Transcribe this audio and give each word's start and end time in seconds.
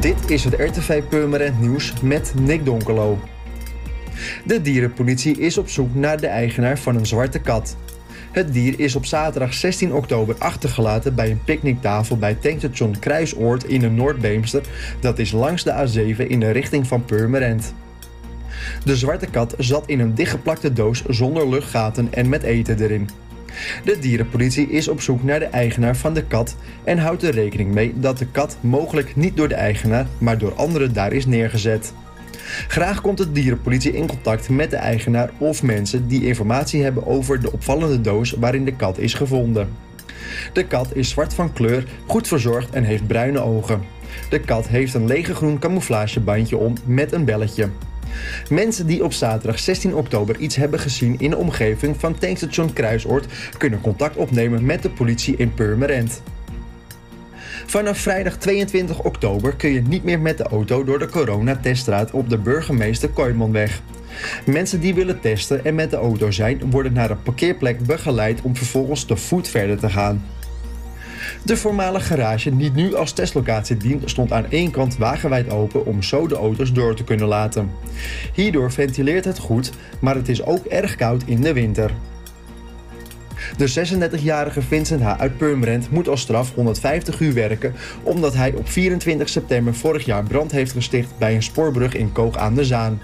Dit 0.00 0.30
is 0.30 0.44
het 0.44 0.54
RTV 0.54 1.02
Purmerend 1.08 1.60
Nieuws 1.60 1.92
met 2.02 2.32
Nick 2.40 2.64
Donkelo. 2.64 3.18
De 4.44 4.60
dierenpolitie 4.60 5.38
is 5.38 5.58
op 5.58 5.68
zoek 5.68 5.94
naar 5.94 6.20
de 6.20 6.26
eigenaar 6.26 6.78
van 6.78 6.96
een 6.96 7.06
zwarte 7.06 7.38
kat. 7.38 7.76
Het 8.32 8.52
dier 8.52 8.80
is 8.80 8.96
op 8.96 9.04
zaterdag 9.04 9.54
16 9.54 9.94
oktober 9.94 10.34
achtergelaten 10.38 11.14
bij 11.14 11.30
een 11.30 11.44
picknicktafel 11.44 12.16
bij 12.16 12.34
tankstation 12.34 12.98
Kruisoord 12.98 13.64
in 13.64 13.80
de 13.80 13.90
Noordbeemster. 13.90 14.62
Dat 15.00 15.18
is 15.18 15.32
langs 15.32 15.64
de 15.64 15.72
A7 15.72 16.26
in 16.26 16.40
de 16.40 16.50
richting 16.50 16.86
van 16.86 17.04
Purmerend. 17.04 17.74
De 18.84 18.96
zwarte 18.96 19.26
kat 19.26 19.54
zat 19.58 19.86
in 19.86 20.00
een 20.00 20.14
dichtgeplakte 20.14 20.72
doos 20.72 21.04
zonder 21.06 21.48
luchtgaten 21.48 22.08
en 22.14 22.28
met 22.28 22.42
eten 22.42 22.82
erin. 22.82 23.08
De 23.84 23.98
dierenpolitie 23.98 24.70
is 24.70 24.88
op 24.88 25.00
zoek 25.00 25.22
naar 25.22 25.38
de 25.38 25.44
eigenaar 25.44 25.96
van 25.96 26.14
de 26.14 26.24
kat 26.24 26.56
en 26.84 26.98
houdt 26.98 27.22
er 27.22 27.34
rekening 27.34 27.72
mee 27.74 27.92
dat 27.96 28.18
de 28.18 28.26
kat 28.26 28.56
mogelijk 28.60 29.16
niet 29.16 29.36
door 29.36 29.48
de 29.48 29.54
eigenaar, 29.54 30.06
maar 30.18 30.38
door 30.38 30.54
anderen 30.54 30.92
daar 30.92 31.12
is 31.12 31.26
neergezet. 31.26 31.92
Graag 32.68 33.00
komt 33.00 33.18
de 33.18 33.32
dierenpolitie 33.32 33.92
in 33.92 34.06
contact 34.06 34.48
met 34.48 34.70
de 34.70 34.76
eigenaar 34.76 35.30
of 35.38 35.62
mensen 35.62 36.08
die 36.08 36.26
informatie 36.26 36.82
hebben 36.82 37.06
over 37.06 37.40
de 37.40 37.52
opvallende 37.52 38.00
doos 38.00 38.30
waarin 38.30 38.64
de 38.64 38.76
kat 38.76 38.98
is 38.98 39.14
gevonden. 39.14 39.68
De 40.52 40.66
kat 40.66 40.94
is 40.94 41.08
zwart 41.08 41.34
van 41.34 41.52
kleur, 41.52 41.84
goed 42.06 42.28
verzorgd 42.28 42.70
en 42.70 42.84
heeft 42.84 43.06
bruine 43.06 43.40
ogen. 43.40 43.82
De 44.30 44.40
kat 44.40 44.68
heeft 44.68 44.94
een 44.94 45.06
lege 45.06 45.34
groen 45.34 45.58
camouflagebandje 45.58 46.56
om 46.56 46.74
met 46.84 47.12
een 47.12 47.24
belletje. 47.24 47.68
Mensen 48.48 48.86
die 48.86 49.04
op 49.04 49.12
zaterdag 49.12 49.58
16 49.58 49.94
oktober 49.94 50.36
iets 50.38 50.56
hebben 50.56 50.80
gezien 50.80 51.18
in 51.18 51.30
de 51.30 51.36
omgeving 51.36 51.96
van 51.98 52.18
tankstation 52.18 52.72
Kruisoord 52.72 53.26
kunnen 53.58 53.80
contact 53.80 54.16
opnemen 54.16 54.64
met 54.64 54.82
de 54.82 54.90
politie 54.90 55.36
in 55.36 55.54
Purmerend. 55.54 56.22
Vanaf 57.66 57.98
vrijdag 57.98 58.36
22 58.36 59.02
oktober 59.02 59.56
kun 59.56 59.72
je 59.72 59.80
niet 59.80 60.04
meer 60.04 60.20
met 60.20 60.38
de 60.38 60.44
auto 60.44 60.84
door 60.84 60.98
de 60.98 61.08
coronateststraat 61.08 62.10
op 62.10 62.30
de 62.30 62.38
burgemeester 62.38 63.08
Kooimanweg. 63.08 63.80
Mensen 64.46 64.80
die 64.80 64.94
willen 64.94 65.20
testen 65.20 65.64
en 65.64 65.74
met 65.74 65.90
de 65.90 65.96
auto 65.96 66.30
zijn, 66.30 66.70
worden 66.70 66.92
naar 66.92 67.10
een 67.10 67.22
parkeerplek 67.22 67.86
begeleid 67.86 68.42
om 68.42 68.56
vervolgens 68.56 69.04
te 69.04 69.16
voet 69.16 69.48
verder 69.48 69.78
te 69.78 69.90
gaan. 69.90 70.22
De 71.44 71.56
voormalige 71.56 72.06
garage, 72.06 72.56
die 72.56 72.70
nu 72.70 72.94
als 72.94 73.12
testlocatie 73.12 73.76
dient, 73.76 74.10
stond 74.10 74.32
aan 74.32 74.50
één 74.50 74.70
kant 74.70 74.96
wagenwijd 74.96 75.50
open 75.50 75.86
om 75.86 76.02
zo 76.02 76.26
de 76.26 76.36
auto's 76.36 76.72
door 76.72 76.94
te 76.94 77.04
kunnen 77.04 77.26
laten. 77.26 77.70
Hierdoor 78.34 78.72
ventileert 78.72 79.24
het 79.24 79.38
goed, 79.38 79.72
maar 80.00 80.14
het 80.14 80.28
is 80.28 80.44
ook 80.44 80.64
erg 80.64 80.96
koud 80.96 81.22
in 81.26 81.40
de 81.40 81.52
winter. 81.52 81.90
De 83.56 83.98
36-jarige 84.20 84.62
Vincent 84.62 85.02
H. 85.02 85.14
uit 85.18 85.36
Purmerend 85.36 85.90
moet 85.90 86.08
als 86.08 86.20
straf 86.20 86.54
150 86.54 87.20
uur 87.20 87.34
werken 87.34 87.74
omdat 88.02 88.34
hij 88.34 88.52
op 88.54 88.68
24 88.68 89.28
september 89.28 89.74
vorig 89.74 90.04
jaar 90.04 90.22
brand 90.22 90.50
heeft 90.50 90.72
gesticht 90.72 91.18
bij 91.18 91.34
een 91.34 91.42
spoorbrug 91.42 91.94
in 91.94 92.12
Koog 92.12 92.36
aan 92.36 92.54
de 92.54 92.64
Zaan. 92.64 93.00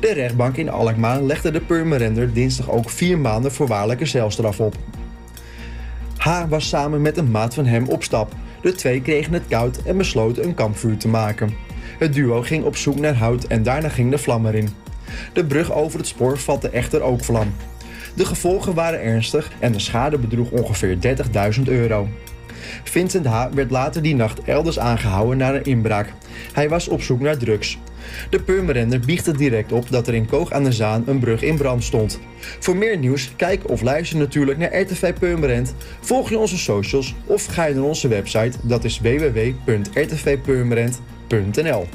De 0.00 0.12
rechtbank 0.12 0.56
in 0.56 0.70
Alkmaar 0.70 1.22
legde 1.22 1.50
de 1.50 1.60
Purmerender 1.60 2.32
dinsdag 2.32 2.70
ook 2.70 2.90
vier 2.90 3.18
maanden 3.18 3.52
voorwaardelijke 3.52 4.06
celstraf 4.06 4.60
op. 4.60 4.76
H 6.20 6.44
was 6.48 6.68
samen 6.68 7.02
met 7.02 7.16
een 7.16 7.30
maat 7.30 7.54
van 7.54 7.66
hem 7.66 7.88
op 7.88 8.02
stap. 8.02 8.32
De 8.62 8.72
twee 8.72 9.02
kregen 9.02 9.32
het 9.32 9.42
koud 9.48 9.82
en 9.82 9.96
besloten 9.96 10.44
een 10.44 10.54
kampvuur 10.54 10.96
te 10.96 11.08
maken. 11.08 11.54
Het 11.98 12.14
duo 12.14 12.42
ging 12.42 12.64
op 12.64 12.76
zoek 12.76 12.98
naar 12.98 13.14
hout 13.14 13.44
en 13.44 13.62
daarna 13.62 13.88
ging 13.88 14.10
de 14.10 14.18
vlam 14.18 14.46
erin. 14.46 14.68
De 15.32 15.44
brug 15.44 15.72
over 15.72 15.98
het 15.98 16.08
spoor 16.08 16.38
vatte 16.38 16.70
echter 16.70 17.02
ook 17.02 17.24
vlam. 17.24 17.54
De 18.14 18.24
gevolgen 18.24 18.74
waren 18.74 19.02
ernstig 19.02 19.50
en 19.58 19.72
de 19.72 19.78
schade 19.78 20.18
bedroeg 20.18 20.50
ongeveer 20.50 20.98
30.000 21.56 21.62
euro. 21.64 22.08
Vincent 22.84 23.26
H. 23.26 23.46
werd 23.54 23.70
later 23.70 24.02
die 24.02 24.14
nacht 24.14 24.42
elders 24.44 24.78
aangehouden 24.78 25.38
na 25.38 25.54
een 25.54 25.64
inbraak. 25.64 26.12
Hij 26.52 26.68
was 26.68 26.88
op 26.88 27.02
zoek 27.02 27.20
naar 27.20 27.36
drugs. 27.36 27.78
De 28.30 28.42
Purmerender 28.42 29.00
biechtte 29.00 29.36
direct 29.36 29.72
op 29.72 29.90
dat 29.90 30.06
er 30.06 30.14
in 30.14 30.26
Koog 30.26 30.52
aan 30.52 30.64
de 30.64 30.72
Zaan 30.72 31.02
een 31.06 31.18
brug 31.18 31.42
in 31.42 31.56
brand 31.56 31.84
stond. 31.84 32.20
Voor 32.58 32.76
meer 32.76 32.98
nieuws, 32.98 33.32
kijk 33.36 33.70
of 33.70 33.82
luister 33.82 34.18
natuurlijk 34.18 34.58
naar 34.58 34.80
RTV 34.80 35.12
Purmerend. 35.18 35.74
Volg 36.00 36.28
je 36.28 36.38
onze 36.38 36.58
socials 36.58 37.14
of 37.26 37.46
ga 37.46 37.64
je 37.64 37.74
naar 37.74 37.84
onze 37.84 38.08
website, 38.08 38.58
dat 38.62 38.84
is 38.84 39.00
www.rtvpurmerend.nl. 39.00 41.88